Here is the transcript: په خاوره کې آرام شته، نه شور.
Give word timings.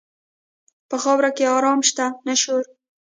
په 0.89 0.95
خاوره 1.03 1.29
کې 1.37 1.51
آرام 1.57 1.79
شته، 1.89 2.05
نه 2.27 2.33
شور. 2.41 2.63